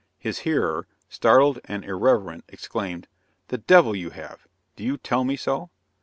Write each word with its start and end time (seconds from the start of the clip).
His 0.17 0.39
hearer, 0.39 0.87
startled 1.09 1.59
and 1.65 1.85
irreverent, 1.85 2.45
exclaimed: 2.47 3.07
"The 3.49 3.59
devil 3.59 3.95
you 3.95 4.09
have! 4.09 4.47
Do 4.75 4.83
you 4.83 4.97
tell 4.97 5.23
me 5.23 5.35
so?" 5.35 5.69